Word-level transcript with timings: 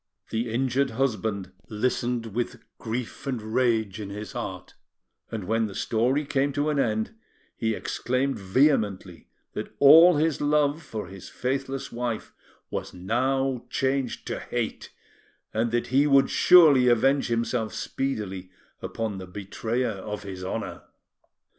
The 0.31 0.49
injured 0.49 0.89
husband 0.89 1.51
listened 1.69 2.33
with 2.33 2.63
grief 2.79 3.27
and 3.27 3.39
rage 3.39 4.01
in 4.01 4.09
his 4.09 4.31
heart, 4.31 4.73
and 5.29 5.43
when 5.43 5.67
the 5.67 5.75
story 5.75 6.25
came 6.25 6.51
to 6.53 6.71
an 6.71 6.79
end, 6.79 7.13
he 7.55 7.75
exclaimed 7.75 8.39
vehemently 8.39 9.27
that 9.53 9.75
all 9.77 10.15
his 10.17 10.41
love 10.41 10.81
for 10.81 11.05
his 11.05 11.29
faithless 11.29 11.91
wife 11.91 12.33
was 12.71 12.95
now 12.95 13.65
changed 13.69 14.25
to 14.25 14.39
hate, 14.39 14.91
and 15.53 15.69
that 15.69 15.87
he 15.93 16.07
would 16.07 16.31
surely 16.31 16.87
avenge 16.87 17.27
himself 17.27 17.71
speedily 17.71 18.49
upon 18.81 19.19
the 19.19 19.27
betrayer 19.27 19.89
of 19.91 20.23
his 20.23 20.43
honour. 20.43 20.81